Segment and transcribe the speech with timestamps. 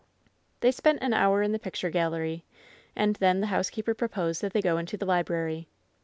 [0.61, 2.43] They spent an hour in the picture gallery,
[2.95, 5.67] and then the housekeeper proposed that they go into the library.